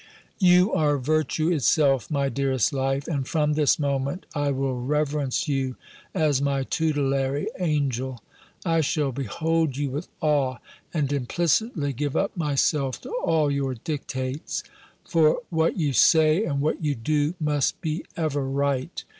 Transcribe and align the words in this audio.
"You 0.39 0.73
are 0.73 0.97
virtue 0.97 1.49
itself, 1.51 2.09
my 2.09 2.27
dearest 2.27 2.73
life; 2.73 3.07
and 3.07 3.27
from 3.27 3.53
this 3.53 3.77
moment 3.77 4.25
I 4.33 4.49
will 4.49 4.81
reverence 4.81 5.47
you 5.47 5.75
as 6.15 6.41
my 6.41 6.63
tutelary 6.63 7.49
angel. 7.59 8.23
I 8.65 8.81
shall 8.81 9.11
behold 9.11 9.77
you 9.77 9.91
with 9.91 10.07
awe, 10.19 10.57
and 10.91 11.13
implicitly 11.13 11.93
give 11.93 12.15
up 12.15 12.35
myself 12.35 12.99
to 13.01 13.11
all 13.11 13.51
your 13.51 13.75
dictates: 13.75 14.63
for 15.07 15.41
what 15.51 15.77
you 15.77 15.93
say, 15.93 16.45
and 16.45 16.61
what 16.61 16.83
you 16.83 16.95
do, 16.95 17.35
must 17.39 17.79
be 17.79 18.03
ever 18.17 18.43
right. 18.43 19.03